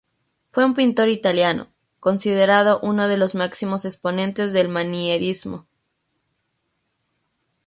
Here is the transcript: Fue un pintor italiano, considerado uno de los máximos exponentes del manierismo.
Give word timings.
Fue 0.51 0.65
un 0.65 0.73
pintor 0.73 1.09
italiano, 1.09 1.67
considerado 1.99 2.79
uno 2.81 3.07
de 3.07 3.17
los 3.17 3.35
máximos 3.35 3.85
exponentes 3.85 4.51
del 4.51 4.67
manierismo. 4.67 5.67